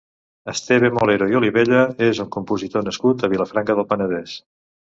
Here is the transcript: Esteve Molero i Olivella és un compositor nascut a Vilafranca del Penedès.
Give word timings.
Esteve 0.51 0.89
Molero 0.95 1.27
i 1.33 1.37
Olivella 1.41 1.83
és 2.07 2.23
un 2.25 2.31
compositor 2.39 2.89
nascut 2.89 3.27
a 3.29 3.33
Vilafranca 3.35 3.81
del 3.83 3.91
Penedès. 3.93 4.39